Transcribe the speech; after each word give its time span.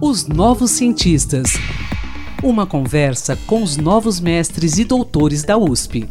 Os 0.00 0.26
Novos 0.26 0.70
Cientistas. 0.70 1.58
Uma 2.42 2.66
conversa 2.66 3.36
com 3.46 3.62
os 3.62 3.76
novos 3.76 4.18
mestres 4.18 4.78
e 4.78 4.84
doutores 4.84 5.42
da 5.42 5.58
USP. 5.58 6.08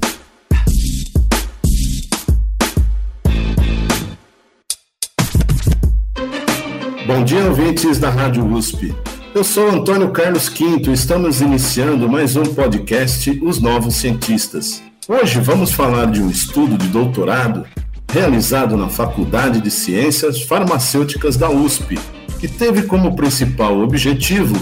Bom 7.07 7.23
dia, 7.23 7.45
ouvintes 7.45 7.97
da 7.97 8.09
Rádio 8.09 8.45
USP. 8.45 8.93
Eu 9.33 9.43
sou 9.43 9.71
Antônio 9.71 10.11
Carlos 10.11 10.49
Quinto 10.49 10.91
e 10.91 10.93
estamos 10.93 11.41
iniciando 11.41 12.07
mais 12.07 12.35
um 12.35 12.43
podcast 12.43 13.31
Os 13.41 13.59
Novos 13.59 13.95
Cientistas. 13.95 14.83
Hoje 15.07 15.39
vamos 15.39 15.71
falar 15.71 16.11
de 16.11 16.21
um 16.21 16.29
estudo 16.29 16.77
de 16.77 16.89
doutorado 16.89 17.65
realizado 18.09 18.77
na 18.77 18.89
Faculdade 18.89 19.61
de 19.61 19.69
Ciências 19.69 20.41
Farmacêuticas 20.41 21.35
da 21.37 21.49
USP, 21.49 21.99
que 22.39 22.47
teve 22.47 22.83
como 22.83 23.15
principal 23.15 23.79
objetivo 23.79 24.55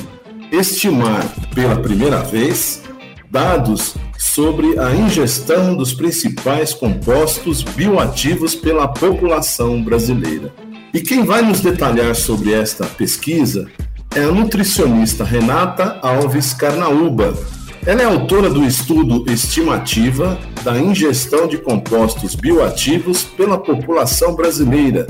estimar 0.52 1.26
pela 1.54 1.76
primeira 1.78 2.22
vez 2.22 2.84
dados 3.30 3.96
sobre 4.18 4.80
a 4.80 4.96
ingestão 4.96 5.76
dos 5.76 5.94
principais 5.94 6.74
compostos 6.74 7.62
bioativos 7.64 8.56
pela 8.56 8.88
população 8.88 9.84
brasileira. 9.84 10.54
E 10.94 11.02
quem 11.02 11.26
vai 11.26 11.42
nos 11.42 11.60
detalhar 11.60 12.16
sobre 12.16 12.54
esta 12.54 12.86
pesquisa 12.86 13.70
é 14.16 14.24
a 14.24 14.32
nutricionista 14.32 15.26
Renata 15.26 16.00
Alves 16.02 16.54
Carnaúba. 16.54 17.34
Ela 17.88 18.02
é 18.02 18.06
autora 18.06 18.50
do 18.50 18.64
estudo 18.64 19.32
Estimativa 19.32 20.40
da 20.64 20.76
ingestão 20.76 21.48
de 21.48 21.60
compostos 21.60 22.34
bioativos 22.34 23.24
pela 23.24 23.60
população 23.60 24.36
brasileira, 24.36 25.06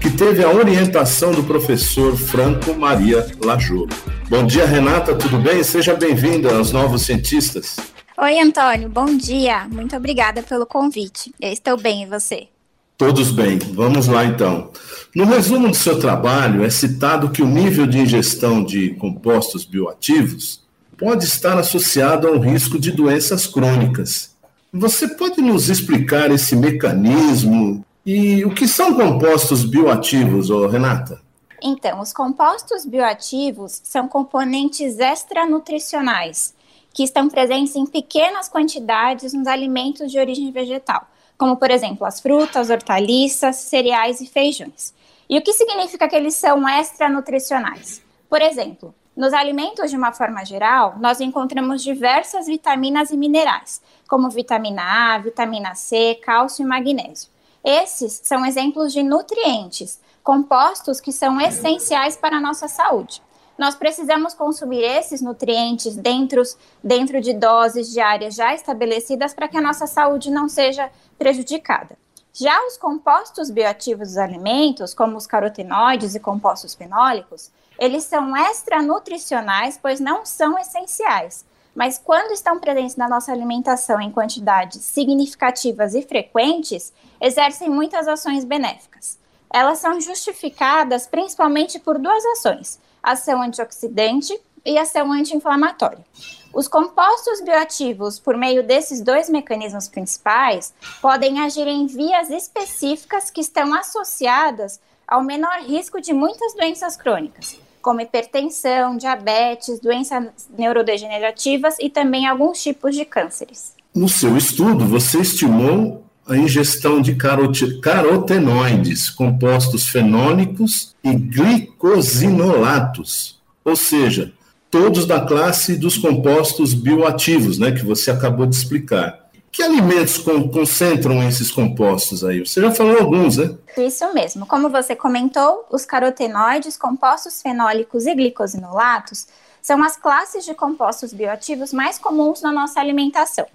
que 0.00 0.08
teve 0.08 0.42
a 0.42 0.50
orientação 0.50 1.32
do 1.32 1.44
professor 1.44 2.16
Franco 2.16 2.72
Maria 2.72 3.26
Lajolo. 3.44 3.90
Bom 4.30 4.46
dia, 4.46 4.64
Renata, 4.64 5.14
tudo 5.14 5.36
bem? 5.36 5.62
Seja 5.62 5.94
bem-vinda 5.94 6.56
aos 6.56 6.72
Novos 6.72 7.02
Cientistas. 7.02 7.76
Oi, 8.16 8.40
Antônio, 8.40 8.88
bom 8.88 9.14
dia. 9.14 9.68
Muito 9.70 9.94
obrigada 9.94 10.42
pelo 10.42 10.64
convite. 10.64 11.34
Eu 11.38 11.52
estou 11.52 11.76
bem, 11.76 12.04
e 12.04 12.06
você? 12.06 12.48
Todos 12.96 13.30
bem, 13.30 13.58
vamos 13.74 14.08
lá 14.08 14.24
então. 14.24 14.70
No 15.14 15.26
resumo 15.26 15.68
do 15.68 15.76
seu 15.76 16.00
trabalho, 16.00 16.64
é 16.64 16.70
citado 16.70 17.28
que 17.28 17.42
o 17.42 17.46
nível 17.46 17.86
de 17.86 17.98
ingestão 17.98 18.64
de 18.64 18.94
compostos 18.94 19.66
bioativos 19.66 20.64
pode 20.98 21.24
estar 21.24 21.58
associado 21.58 22.28
a 22.28 22.32
um 22.32 22.38
risco 22.38 22.78
de 22.78 22.92
doenças 22.92 23.46
crônicas. 23.46 24.34
Você 24.72 25.08
pode 25.08 25.40
nos 25.40 25.68
explicar 25.68 26.30
esse 26.30 26.54
mecanismo 26.56 27.84
e 28.04 28.44
o 28.44 28.54
que 28.54 28.68
são 28.68 28.94
compostos 28.94 29.64
bioativos, 29.64 30.50
oh, 30.50 30.66
Renata? 30.66 31.20
Então, 31.62 32.00
os 32.00 32.12
compostos 32.12 32.84
bioativos 32.84 33.80
são 33.82 34.06
componentes 34.06 34.98
extranutricionais 34.98 36.54
que 36.92 37.02
estão 37.02 37.28
presentes 37.28 37.76
em 37.76 37.86
pequenas 37.86 38.48
quantidades 38.48 39.32
nos 39.32 39.46
alimentos 39.46 40.10
de 40.10 40.18
origem 40.18 40.50
vegetal 40.52 41.06
como 41.36 41.56
por 41.56 41.70
exemplo 41.70 42.06
as 42.06 42.20
frutas, 42.20 42.70
hortaliças, 42.70 43.56
cereais 43.56 44.20
e 44.20 44.26
feijões. 44.26 44.94
E 45.28 45.38
o 45.38 45.42
que 45.42 45.52
significa 45.52 46.08
que 46.08 46.16
eles 46.16 46.34
são 46.34 46.68
extranutricionais? 46.68 48.02
Por 48.28 48.40
exemplo, 48.40 48.94
nos 49.16 49.32
alimentos 49.32 49.90
de 49.90 49.96
uma 49.96 50.12
forma 50.12 50.44
geral, 50.44 50.96
nós 51.00 51.20
encontramos 51.20 51.82
diversas 51.82 52.46
vitaminas 52.46 53.10
e 53.10 53.16
minerais, 53.16 53.80
como 54.08 54.28
vitamina 54.28 55.14
A, 55.14 55.18
vitamina 55.18 55.74
C, 55.74 56.20
cálcio 56.22 56.64
e 56.64 56.66
magnésio. 56.66 57.30
Esses 57.64 58.20
são 58.22 58.44
exemplos 58.44 58.92
de 58.92 59.02
nutrientes, 59.02 60.00
compostos 60.22 61.00
que 61.00 61.12
são 61.12 61.40
essenciais 61.40 62.16
para 62.16 62.36
a 62.36 62.40
nossa 62.40 62.68
saúde 62.68 63.22
nós 63.58 63.74
precisamos 63.74 64.34
consumir 64.34 64.82
esses 64.82 65.22
nutrientes 65.22 65.96
dentro, 65.96 66.42
dentro 66.82 67.20
de 67.20 67.32
doses 67.32 67.90
diárias 67.90 68.34
já 68.34 68.54
estabelecidas 68.54 69.32
para 69.32 69.48
que 69.48 69.56
a 69.56 69.62
nossa 69.62 69.86
saúde 69.86 70.30
não 70.30 70.48
seja 70.48 70.90
prejudicada. 71.18 71.96
Já 72.38 72.66
os 72.66 72.76
compostos 72.76 73.48
bioativos 73.48 74.08
dos 74.08 74.18
alimentos, 74.18 74.92
como 74.92 75.16
os 75.16 75.26
carotenoides 75.26 76.14
e 76.14 76.20
compostos 76.20 76.74
fenólicos, 76.74 77.50
eles 77.78 78.04
são 78.04 78.36
extranutricionais, 78.36 79.78
pois 79.80 80.00
não 80.00 80.26
são 80.26 80.58
essenciais. 80.58 81.46
Mas 81.74 81.96
quando 81.96 82.32
estão 82.32 82.60
presentes 82.60 82.94
na 82.94 83.08
nossa 83.08 83.32
alimentação 83.32 83.98
em 84.02 84.12
quantidades 84.12 84.84
significativas 84.84 85.94
e 85.94 86.02
frequentes, 86.02 86.92
exercem 87.22 87.70
muitas 87.70 88.06
ações 88.06 88.44
benéficas. 88.44 89.18
Elas 89.50 89.78
são 89.78 89.98
justificadas 89.98 91.06
principalmente 91.06 91.78
por 91.78 91.98
duas 91.98 92.22
ações: 92.26 92.78
ação 93.02 93.40
antioxidante 93.40 94.38
e 94.66 94.76
ação 94.76 95.12
anti-inflamatória. 95.12 96.04
Os 96.52 96.66
compostos 96.66 97.40
bioativos, 97.42 98.18
por 98.18 98.36
meio 98.36 98.62
desses 98.62 99.00
dois 99.00 99.28
mecanismos 99.28 99.88
principais, 99.88 100.74
podem 101.00 101.40
agir 101.40 101.66
em 101.66 101.86
vias 101.86 102.30
específicas 102.30 103.30
que 103.30 103.40
estão 103.40 103.74
associadas 103.74 104.80
ao 105.06 105.22
menor 105.22 105.60
risco 105.60 106.00
de 106.00 106.12
muitas 106.12 106.54
doenças 106.54 106.96
crônicas, 106.96 107.56
como 107.82 108.00
hipertensão, 108.00 108.96
diabetes, 108.96 109.80
doenças 109.80 110.48
neurodegenerativas 110.58 111.76
e 111.78 111.88
também 111.88 112.26
alguns 112.26 112.62
tipos 112.62 112.96
de 112.96 113.04
cânceres. 113.04 113.76
No 113.94 114.08
seu 114.08 114.36
estudo, 114.36 114.86
você 114.86 115.20
estimou 115.20 116.04
a 116.26 116.36
ingestão 116.36 117.00
de 117.00 117.14
carotenoides, 117.14 119.08
compostos 119.10 119.88
fenólicos 119.88 120.96
e 121.04 121.14
glicosinolatos, 121.14 123.40
ou 123.64 123.76
seja, 123.76 124.32
todos 124.70 125.06
da 125.06 125.20
classe 125.20 125.76
dos 125.76 125.96
compostos 125.96 126.74
bioativos, 126.74 127.58
né, 127.58 127.72
que 127.72 127.84
você 127.84 128.10
acabou 128.10 128.46
de 128.46 128.56
explicar. 128.56 129.26
Que 129.50 129.62
alimentos 129.62 130.18
concentram 130.18 131.22
esses 131.26 131.50
compostos 131.50 132.22
aí? 132.22 132.40
Você 132.40 132.60
já 132.60 132.70
falou 132.70 132.98
alguns, 132.98 133.38
né? 133.38 133.56
Isso 133.78 134.12
mesmo. 134.12 134.46
Como 134.46 134.68
você 134.68 134.94
comentou, 134.94 135.64
os 135.70 135.86
carotenoides, 135.86 136.76
compostos 136.76 137.40
fenólicos 137.40 138.04
e 138.04 138.14
glicosinolatos 138.14 139.26
são 139.62 139.82
as 139.82 139.96
classes 139.96 140.44
de 140.44 140.54
compostos 140.54 141.14
bioativos 141.14 141.72
mais 141.72 141.98
comuns 141.98 142.42
na 142.42 142.52
nossa 142.52 142.80
alimentação 142.80 143.46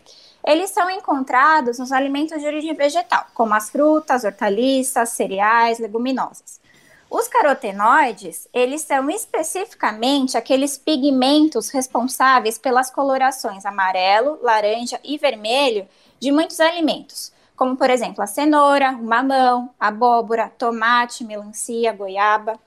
eles 0.45 0.71
são 0.71 0.89
encontrados 0.89 1.77
nos 1.77 1.91
alimentos 1.91 2.39
de 2.39 2.47
origem 2.47 2.73
vegetal, 2.73 3.25
como 3.33 3.53
as 3.53 3.69
frutas, 3.69 4.23
hortaliças, 4.23 5.09
cereais, 5.09 5.79
leguminosas. 5.79 6.59
Os 7.13 7.27
carotenoides, 7.27 8.47
eles 8.53 8.83
são 8.83 9.09
especificamente 9.09 10.38
aqueles 10.38 10.77
pigmentos 10.77 11.69
responsáveis 11.69 12.57
pelas 12.57 12.89
colorações 12.89 13.66
amarelo, 13.66 14.39
laranja 14.41 14.97
e 15.03 15.17
vermelho 15.17 15.85
de 16.21 16.31
muitos 16.31 16.61
alimentos, 16.61 17.33
como 17.53 17.75
por 17.75 17.89
exemplo 17.89 18.23
a 18.23 18.27
cenoura, 18.27 18.91
o 18.91 19.03
mamão, 19.03 19.71
abóbora, 19.77 20.53
tomate, 20.57 21.25
melancia, 21.25 21.91
goiaba. 21.91 22.57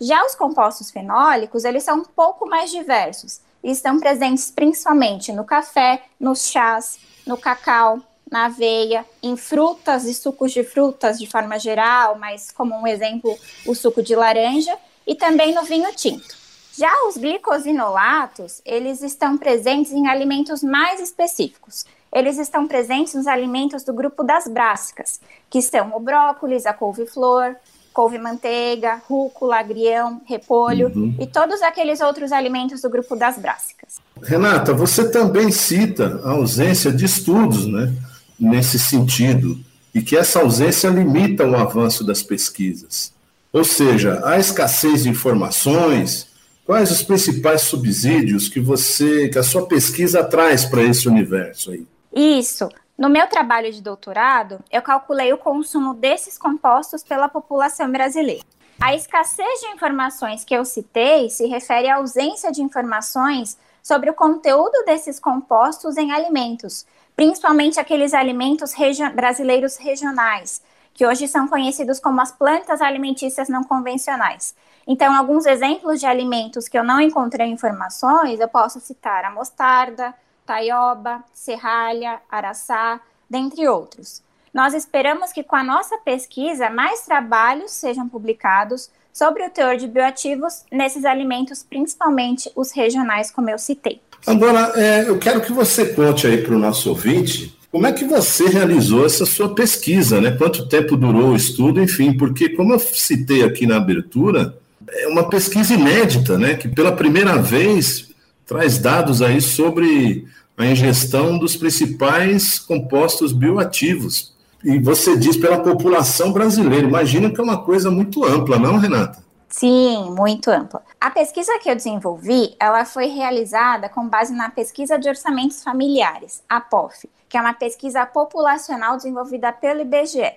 Já 0.00 0.26
os 0.26 0.34
compostos 0.34 0.90
fenólicos, 0.90 1.64
eles 1.64 1.84
são 1.84 1.98
um 1.98 2.04
pouco 2.04 2.44
mais 2.44 2.72
diversos 2.72 3.40
e 3.62 3.70
estão 3.70 4.00
presentes 4.00 4.50
principalmente 4.50 5.30
no 5.30 5.44
café, 5.44 6.06
nos 6.18 6.48
chás, 6.48 6.98
no 7.24 7.38
cacau, 7.38 8.00
na 8.30 8.46
aveia, 8.46 9.04
em 9.22 9.36
frutas 9.36 10.04
e 10.04 10.14
sucos 10.14 10.52
de 10.52 10.64
frutas 10.64 11.18
de 11.18 11.26
forma 11.26 11.58
geral, 11.58 12.18
mas 12.18 12.50
como 12.50 12.74
um 12.74 12.86
exemplo, 12.86 13.36
o 13.64 13.74
suco 13.74 14.02
de 14.02 14.16
laranja, 14.16 14.76
e 15.06 15.14
também 15.14 15.54
no 15.54 15.62
vinho 15.62 15.88
tinto. 15.94 16.34
Já 16.76 16.92
os 17.08 17.16
glicosinolatos, 17.16 18.60
eles 18.66 19.02
estão 19.02 19.38
presentes 19.38 19.92
em 19.92 20.08
alimentos 20.08 20.62
mais 20.62 21.00
específicos. 21.00 21.84
Eles 22.12 22.38
estão 22.38 22.66
presentes 22.66 23.14
nos 23.14 23.26
alimentos 23.26 23.82
do 23.82 23.92
grupo 23.92 24.22
das 24.22 24.46
brássicas, 24.46 25.20
que 25.48 25.62
são 25.62 25.96
o 25.96 26.00
brócolis, 26.00 26.66
a 26.66 26.72
couve-flor, 26.72 27.56
couve-manteiga, 27.94 29.00
rúcula, 29.08 29.58
agrião, 29.58 30.20
repolho 30.26 30.92
uhum. 30.94 31.14
e 31.18 31.26
todos 31.26 31.62
aqueles 31.62 32.02
outros 32.02 32.30
alimentos 32.30 32.82
do 32.82 32.90
grupo 32.90 33.16
das 33.16 33.38
brássicas. 33.38 34.00
Renata, 34.22 34.74
você 34.74 35.10
também 35.10 35.50
cita 35.50 36.20
a 36.22 36.32
ausência 36.32 36.92
de 36.92 37.06
estudos 37.06 37.66
né, 37.66 37.90
nesse 38.38 38.78
sentido 38.78 39.58
e 39.94 40.02
que 40.02 40.16
essa 40.16 40.40
ausência 40.40 40.88
limita 40.88 41.46
o 41.46 41.56
avanço 41.56 42.04
das 42.04 42.22
pesquisas. 42.22 43.14
Ou 43.52 43.64
seja, 43.64 44.20
a 44.24 44.38
escassez 44.38 45.04
de 45.04 45.08
informações, 45.08 46.28
quais 46.64 46.90
os 46.90 47.02
principais 47.02 47.62
subsídios 47.62 48.48
que 48.48 48.60
você, 48.60 49.28
que 49.28 49.38
a 49.38 49.42
sua 49.42 49.66
pesquisa 49.66 50.22
traz 50.22 50.64
para 50.66 50.82
esse 50.82 51.08
universo 51.08 51.70
aí? 51.70 51.86
Isso. 52.14 52.68
No 52.98 53.08
meu 53.08 53.26
trabalho 53.26 53.72
de 53.72 53.82
doutorado, 53.82 54.58
eu 54.70 54.82
calculei 54.82 55.32
o 55.32 55.38
consumo 55.38 55.94
desses 55.94 56.36
compostos 56.36 57.02
pela 57.02 57.28
população 57.28 57.90
brasileira. 57.90 58.44
A 58.80 58.94
escassez 58.94 59.60
de 59.60 59.68
informações 59.68 60.44
que 60.44 60.54
eu 60.54 60.64
citei 60.64 61.30
se 61.30 61.46
refere 61.46 61.88
à 61.88 61.96
ausência 61.96 62.52
de 62.52 62.60
informações 62.60 63.56
sobre 63.82 64.10
o 64.10 64.14
conteúdo 64.14 64.84
desses 64.84 65.18
compostos 65.18 65.96
em 65.96 66.12
alimentos, 66.12 66.84
principalmente 67.16 67.80
aqueles 67.80 68.12
alimentos 68.12 68.74
brasileiros 69.14 69.76
regionais, 69.78 70.62
que 70.92 71.06
hoje 71.06 71.26
são 71.26 71.48
conhecidos 71.48 71.98
como 71.98 72.20
as 72.20 72.30
plantas 72.30 72.80
alimentícias 72.82 73.48
não 73.48 73.64
convencionais. 73.64 74.54
Então, 74.86 75.14
alguns 75.14 75.46
exemplos 75.46 75.98
de 75.98 76.06
alimentos 76.06 76.68
que 76.68 76.78
eu 76.78 76.84
não 76.84 77.00
encontrei 77.00 77.48
informações, 77.48 78.38
eu 78.38 78.48
posso 78.48 78.78
citar 78.80 79.24
a 79.24 79.30
mostarda, 79.30 80.14
taioba, 80.44 81.24
serralha, 81.32 82.20
araçá, 82.30 83.00
dentre 83.28 83.66
outros. 83.66 84.22
Nós 84.54 84.72
esperamos 84.74 85.32
que 85.32 85.42
com 85.42 85.56
a 85.56 85.64
nossa 85.64 85.98
pesquisa 85.98 86.70
mais 86.70 87.04
trabalhos 87.04 87.72
sejam 87.72 88.08
publicados 88.08 88.90
sobre 89.12 89.44
o 89.44 89.50
teor 89.50 89.76
de 89.76 89.88
bioativos 89.88 90.64
nesses 90.70 91.04
alimentos, 91.04 91.62
principalmente 91.62 92.50
os 92.54 92.70
regionais, 92.70 93.30
como 93.30 93.50
eu 93.50 93.58
citei. 93.58 94.00
Agora, 94.26 94.72
é, 94.74 95.08
eu 95.08 95.18
quero 95.18 95.40
que 95.40 95.52
você 95.52 95.86
conte 95.86 96.26
aí 96.26 96.38
para 96.38 96.54
o 96.54 96.58
nosso 96.58 96.88
ouvinte 96.88 97.56
como 97.70 97.86
é 97.86 97.92
que 97.92 98.04
você 98.04 98.48
realizou 98.48 99.04
essa 99.04 99.26
sua 99.26 99.54
pesquisa, 99.54 100.20
né? 100.20 100.30
Quanto 100.30 100.66
tempo 100.66 100.96
durou 100.96 101.30
o 101.30 101.36
estudo, 101.36 101.80
enfim, 101.80 102.16
porque 102.16 102.48
como 102.48 102.72
eu 102.72 102.78
citei 102.78 103.42
aqui 103.44 103.66
na 103.66 103.76
abertura, 103.76 104.56
é 104.88 105.06
uma 105.08 105.28
pesquisa 105.28 105.74
inédita, 105.74 106.38
né? 106.38 106.54
Que 106.54 106.68
pela 106.68 106.92
primeira 106.92 107.36
vez 107.36 108.08
traz 108.46 108.78
dados 108.78 109.20
aí 109.20 109.40
sobre 109.40 110.24
a 110.56 110.64
ingestão 110.64 111.38
dos 111.38 111.54
principais 111.54 112.58
compostos 112.58 113.32
bioativos. 113.32 114.32
E 114.64 114.78
você 114.78 115.16
diz 115.16 115.36
pela 115.36 115.58
população 115.58 116.32
brasileira. 116.32 116.86
Imagina 116.86 117.30
que 117.30 117.40
é 117.40 117.44
uma 117.44 117.58
coisa 117.58 117.90
muito 117.90 118.24
ampla, 118.24 118.58
não, 118.58 118.78
Renata? 118.78 119.25
Sim, 119.48 120.10
muito 120.10 120.50
ampla. 120.50 120.82
A 121.00 121.10
pesquisa 121.10 121.58
que 121.58 121.70
eu 121.70 121.76
desenvolvi, 121.76 122.56
ela 122.58 122.84
foi 122.84 123.06
realizada 123.06 123.88
com 123.88 124.08
base 124.08 124.34
na 124.34 124.50
pesquisa 124.50 124.98
de 124.98 125.08
orçamentos 125.08 125.62
familiares, 125.62 126.42
a 126.48 126.60
POF, 126.60 127.08
que 127.28 127.38
é 127.38 127.40
uma 127.40 127.54
pesquisa 127.54 128.04
populacional 128.04 128.96
desenvolvida 128.96 129.52
pelo 129.52 129.80
IBGE. 129.80 130.34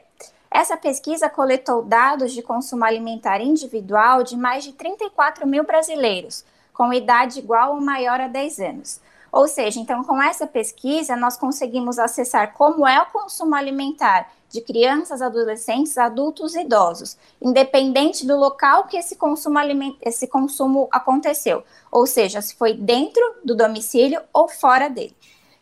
Essa 0.51 0.77
pesquisa 0.77 1.29
coletou 1.29 1.83
dados 1.83 2.31
de 2.31 2.41
consumo 2.41 2.83
alimentar 2.83 3.39
individual 3.39 4.23
de 4.23 4.35
mais 4.35 4.63
de 4.63 4.73
34 4.73 5.45
mil 5.45 5.63
brasileiros, 5.63 6.43
com 6.73 6.93
idade 6.93 7.39
igual 7.39 7.75
ou 7.75 7.81
maior 7.81 8.19
a 8.19 8.27
10 8.27 8.59
anos. 8.59 9.01
Ou 9.31 9.47
seja, 9.47 9.79
então 9.79 10.03
com 10.03 10.21
essa 10.21 10.47
pesquisa 10.47 11.15
nós 11.15 11.37
conseguimos 11.37 11.99
acessar 11.99 12.53
como 12.53 12.87
é 12.87 12.99
o 13.01 13.07
consumo 13.07 13.53
alimentar 13.53 14.31
de 14.49 14.61
crianças, 14.61 15.21
adolescentes, 15.21 15.97
adultos 15.97 16.55
e 16.55 16.61
idosos, 16.61 17.17
independente 17.41 18.25
do 18.25 18.35
local 18.35 18.85
que 18.85 18.97
esse 18.97 19.15
consumo, 19.15 19.59
esse 20.01 20.27
consumo 20.27 20.87
aconteceu, 20.91 21.63
ou 21.91 22.05
seja, 22.05 22.41
se 22.41 22.55
foi 22.55 22.73
dentro 22.73 23.23
do 23.43 23.55
domicílio 23.55 24.21
ou 24.33 24.47
fora 24.47 24.89
dele. 24.89 25.15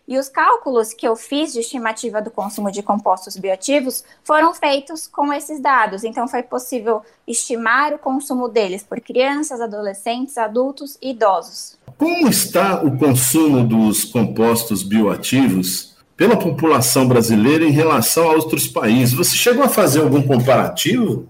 E 0.07 0.18
os 0.18 0.30
cálculos 0.30 0.94
que 0.94 1.06
eu 1.06 1.18
fiz 1.18 1.51
de 1.51 1.60
estimativa 1.60 2.22
do 2.22 2.31
consumo 2.31 2.72
de 2.72 2.81
compostos 2.81 3.36
bioativos 3.36 4.06
foram 4.24 4.54
feitos 4.54 5.06
com 5.06 5.34
esses 5.34 5.60
dados. 5.60 6.06
Então, 6.06 6.30
foi 6.30 6.42
possível 6.42 7.01
estimar 7.28 7.94
o 7.94 8.00
consumo 8.00 8.48
deles 8.48 8.84
por 8.84 9.01
crianças, 9.01 9.60
adolescentes, 9.60 10.38
adultos 10.38 10.98
e 11.01 11.10
idosos. 11.10 11.78
Como 11.98 12.30
está 12.30 12.81
o 12.81 12.98
consumo 12.98 13.68
dos 13.68 14.06
compostos 14.06 14.81
bioativos 14.81 15.96
pela 16.17 16.35
população 16.35 17.07
brasileira 17.07 17.63
em 17.63 17.71
relação 17.71 18.29
a 18.29 18.33
outros 18.33 18.67
países? 18.67 19.13
Você 19.13 19.35
chegou 19.35 19.63
a 19.63 19.69
fazer 19.69 20.01
algum 20.01 20.21
comparativo? 20.23 21.29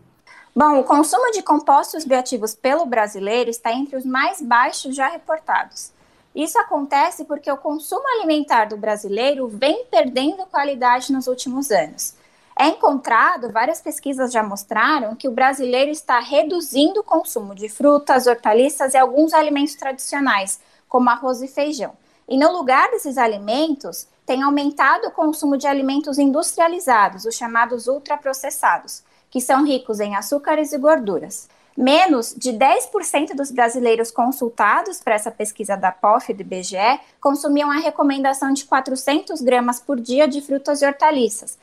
Bom, 0.56 0.80
o 0.80 0.84
consumo 0.84 1.30
de 1.34 1.44
compostos 1.44 2.06
bioativos 2.06 2.56
pelo 2.56 2.86
brasileiro 2.86 3.50
está 3.50 3.72
entre 3.74 3.98
os 3.98 4.06
mais 4.06 4.42
baixos 4.42 4.96
já 4.96 5.10
reportados. 5.10 5.92
Isso 6.34 6.58
acontece 6.58 7.26
porque 7.26 7.52
o 7.52 7.58
consumo 7.58 8.04
alimentar 8.16 8.66
do 8.66 8.78
brasileiro 8.78 9.48
vem 9.48 9.86
perdendo 9.86 10.46
qualidade 10.46 11.12
nos 11.12 11.28
últimos 11.28 11.70
anos. 11.70 12.16
É 12.60 12.68
encontrado, 12.68 13.52
várias 13.52 13.82
pesquisas 13.82 14.32
já 14.32 14.42
mostraram, 14.42 15.16
que 15.16 15.28
o 15.28 15.32
brasileiro 15.32 15.92
está 15.92 16.20
reduzindo 16.20 17.02
o 17.02 17.04
consumo 17.04 17.54
de 17.54 17.70
frutas, 17.70 18.26
hortaliças 18.26 18.94
e 18.94 18.98
alguns 18.98 19.34
alimentos 19.34 19.76
tradicionais, 19.76 20.60
como 20.90 21.10
arroz 21.10 21.42
e 21.42 21.48
feijão. 21.48 21.92
E 22.28 22.36
no 22.36 22.52
lugar 22.52 22.90
desses 22.90 23.18
alimentos, 23.18 24.08
tem 24.28 24.44
aumentado 24.44 25.08
o 25.08 25.12
consumo 25.12 25.56
de 25.56 25.66
alimentos 25.66 26.20
industrializados, 26.20 27.24
os 27.24 27.34
chamados 27.34 27.88
ultraprocessados, 27.88 29.02
que 29.32 29.40
são 29.40 29.66
ricos 29.66 30.02
em 30.02 30.18
açúcares 30.18 30.74
e 30.74 30.78
gorduras. 30.78 31.48
Menos 31.78 32.36
de 32.36 32.52
10% 32.52 33.34
dos 33.34 33.52
brasileiros 33.52 34.12
consultados 34.12 35.00
para 35.00 35.16
essa 35.16 35.32
pesquisa 35.32 35.78
da 35.78 35.94
POF 35.94 36.32
e 36.32 36.36
do 36.36 36.42
IBGE 36.42 37.00
consumiam 37.22 37.72
a 37.72 37.80
recomendação 37.80 38.52
de 38.52 38.66
400 38.66 39.40
gramas 39.42 39.80
por 39.80 39.98
dia 39.98 40.28
de 40.28 40.42
frutas 40.42 40.82
e 40.82 40.86
hortaliças, 40.86 41.58